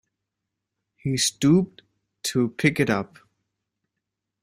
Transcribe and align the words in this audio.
He 0.95 1.15
stooped 1.17 1.83
to 2.23 2.49
pick 2.49 2.79
it 2.79 2.89
up. 2.89 3.19